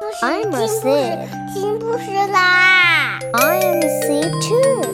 [0.00, 3.18] I'm a seed，进步是啦。
[3.32, 4.86] I am a C too。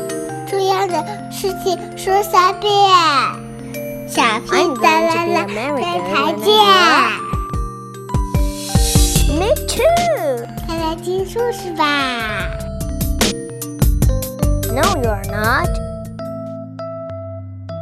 [0.48, 2.72] 这样的事情说三遍。
[4.08, 4.48] 小屁
[4.80, 6.46] 哒啦啦，电台见。
[9.36, 10.46] Me too。
[10.66, 11.84] 快来听故事吧。
[14.72, 15.68] No, you're not.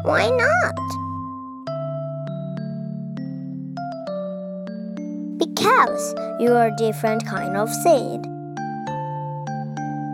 [0.05, 0.75] Why not?
[5.73, 8.21] Because you are a different kind of seed.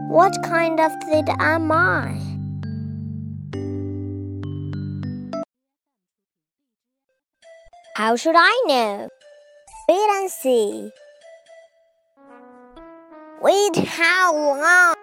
[0.08, 2.14] What kind of seed am I?
[7.96, 9.08] How should I know?
[9.88, 10.90] Wait and see.
[13.42, 14.94] Wait, how long?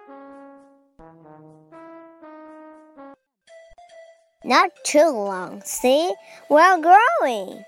[4.46, 6.14] Not too long, see?
[6.50, 7.66] We're growing.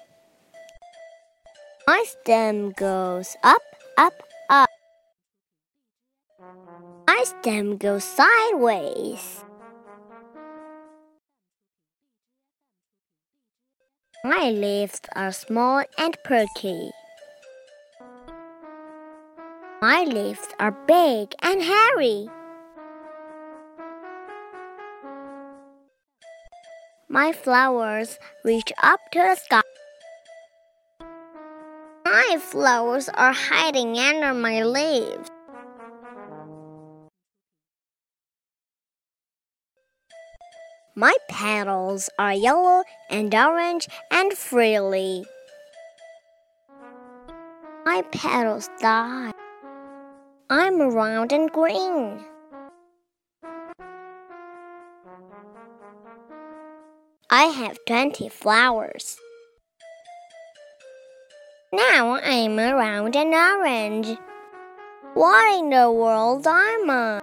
[1.87, 3.61] My stem goes up,
[3.97, 4.11] up,
[4.49, 4.69] up.
[7.07, 9.45] My stem goes sideways.
[14.25, 16.91] My leaves are small and perky.
[19.81, 22.27] My leaves are big and hairy.
[27.07, 29.61] My flowers reach up to the sky.
[32.17, 35.29] My flowers are hiding under my leaves.
[40.95, 45.25] My petals are yellow and orange and frilly.
[47.85, 49.31] My petals die.
[50.49, 52.25] I'm round and green.
[57.29, 59.19] I have 20 flowers.
[61.73, 64.17] Now I'm around an orange.
[65.15, 67.19] What in the world am I?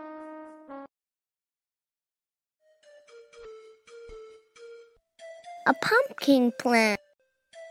[5.66, 7.00] A pumpkin plant.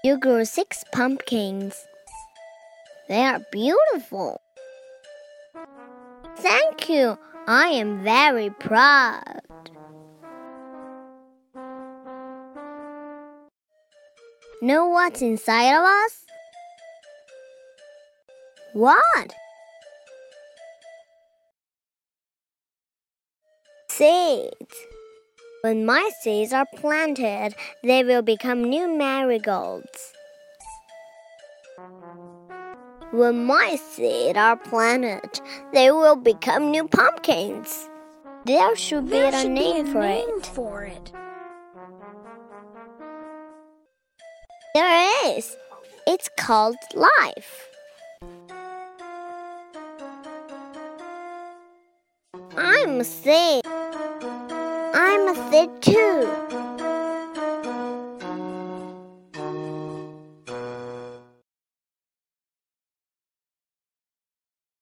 [0.04, 1.86] You grew six pumpkins.
[3.08, 4.42] They are beautiful.
[6.38, 7.20] Thank you.
[7.48, 9.42] I am very proud.
[14.60, 16.24] Know what's inside of us?
[18.74, 19.36] What?
[23.88, 24.76] Seeds.
[25.62, 27.54] When my seeds are planted,
[27.84, 30.14] they will become new marigolds.
[33.12, 35.40] When my seeds are planted,
[35.72, 37.88] they will become new pumpkins.
[38.46, 41.12] There should be There a should name be a for name for it.
[44.74, 45.56] There is.
[46.08, 47.70] It's called life.
[52.86, 53.62] I'm a seed.
[53.66, 56.53] I'm a seed too.